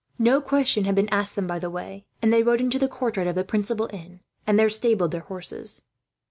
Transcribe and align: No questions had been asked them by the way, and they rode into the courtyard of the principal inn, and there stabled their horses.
No 0.17 0.41
questions 0.41 0.87
had 0.87 0.95
been 0.95 1.07
asked 1.09 1.35
them 1.35 1.45
by 1.45 1.59
the 1.59 1.69
way, 1.69 2.07
and 2.23 2.33
they 2.33 2.41
rode 2.41 2.59
into 2.59 2.79
the 2.79 2.87
courtyard 2.87 3.27
of 3.27 3.35
the 3.35 3.43
principal 3.43 3.87
inn, 3.93 4.21
and 4.47 4.57
there 4.57 4.67
stabled 4.67 5.11
their 5.11 5.21
horses. 5.21 5.83